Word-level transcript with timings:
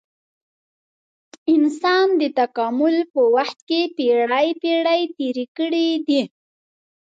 انسان 1.53 2.07
د 2.21 2.23
تکامل 2.39 2.95
په 3.13 3.21
وخت 3.35 3.57
کې 3.67 3.81
پېړۍ 3.95 4.47
پېړۍ 4.61 5.01
تېرې 5.17 5.45
کړې 5.57 5.87
دي. 6.07 6.21